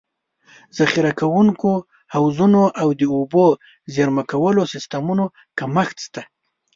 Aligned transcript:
ذخیره 0.77 1.11
کوونکو 1.21 1.71
حوضونو 2.13 2.63
او 2.81 2.87
د 2.99 3.01
اوبو 3.15 3.47
د 3.55 3.57
زېرمه 3.93 4.23
کولو 4.31 4.61
سیستمونو 4.73 5.25
کمښت 5.59 5.97
شته. 6.05 6.21